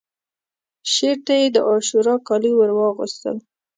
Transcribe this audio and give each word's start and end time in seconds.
شعر 0.93 1.17
ته 1.25 1.33
یې 1.39 1.47
د 1.55 1.57
عاشورا 1.69 2.15
کالي 2.27 2.51
ورواغوستل 2.55 3.37